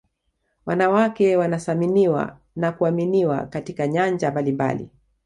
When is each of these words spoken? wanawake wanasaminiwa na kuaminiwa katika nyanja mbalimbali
wanawake 0.65 1.37
wanasaminiwa 1.37 2.37
na 2.55 2.71
kuaminiwa 2.71 3.45
katika 3.45 3.87
nyanja 3.87 4.31
mbalimbali 4.31 4.89